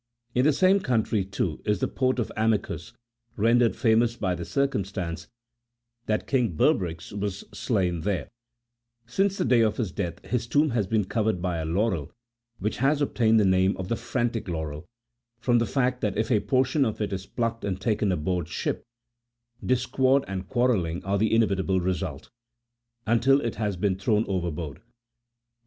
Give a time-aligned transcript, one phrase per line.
[0.33, 2.93] In the same country, too, is the port of Amycus,65
[3.37, 5.27] rendered famous by the circumstance
[6.07, 8.27] that King Bebryx was slain there.
[9.05, 12.11] Since the day of his death his tomb has been covered by a laurel,
[12.57, 14.87] which has obtained the name of the" frantic laurel,"
[15.39, 18.47] from the fact that if a portion of it is plucked and taken on board
[18.47, 18.81] ship,
[19.63, 20.85] discord and quarrel 62
[21.27, 21.79] See B.
[22.01, 22.31] iv.